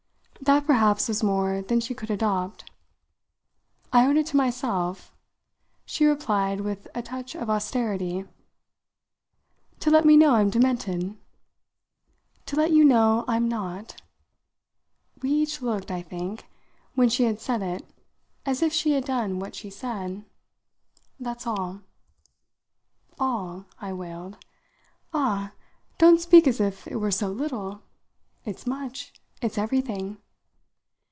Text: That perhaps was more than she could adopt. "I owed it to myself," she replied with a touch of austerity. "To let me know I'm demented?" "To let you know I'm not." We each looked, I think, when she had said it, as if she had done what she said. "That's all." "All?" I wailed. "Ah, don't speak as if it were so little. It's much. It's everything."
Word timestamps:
That 0.43 0.65
perhaps 0.65 1.07
was 1.07 1.21
more 1.21 1.61
than 1.61 1.79
she 1.79 1.93
could 1.93 2.09
adopt. 2.09 2.69
"I 3.93 4.07
owed 4.07 4.17
it 4.17 4.25
to 4.27 4.35
myself," 4.37 5.13
she 5.85 6.03
replied 6.03 6.61
with 6.61 6.87
a 6.95 7.03
touch 7.03 7.35
of 7.35 7.47
austerity. 7.49 8.25
"To 9.81 9.91
let 9.91 10.03
me 10.03 10.17
know 10.17 10.33
I'm 10.33 10.49
demented?" 10.49 11.15
"To 12.47 12.55
let 12.55 12.71
you 12.71 12.83
know 12.83 13.23
I'm 13.27 13.47
not." 13.47 14.01
We 15.21 15.29
each 15.29 15.61
looked, 15.61 15.91
I 15.91 16.01
think, 16.01 16.47
when 16.95 17.07
she 17.07 17.25
had 17.25 17.39
said 17.39 17.61
it, 17.61 17.85
as 18.43 18.63
if 18.63 18.73
she 18.73 18.91
had 18.93 19.05
done 19.05 19.37
what 19.39 19.53
she 19.53 19.69
said. 19.69 20.25
"That's 21.19 21.45
all." 21.45 21.81
"All?" 23.19 23.67
I 23.79 23.93
wailed. 23.93 24.37
"Ah, 25.13 25.51
don't 25.99 26.19
speak 26.19 26.47
as 26.47 26.59
if 26.59 26.87
it 26.87 26.95
were 26.95 27.11
so 27.11 27.29
little. 27.29 27.83
It's 28.43 28.65
much. 28.65 29.13
It's 29.39 29.59
everything." 29.59 30.17